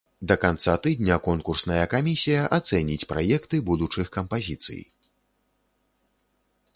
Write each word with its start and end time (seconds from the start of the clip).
Да 0.29 0.35
канца 0.43 0.73
тыдня 0.85 1.17
конкурсная 1.27 1.83
камісія 1.93 2.41
ацэніць 2.57 3.07
праекты 3.11 3.55
будучых 3.69 4.07
кампазіцый. 4.15 4.81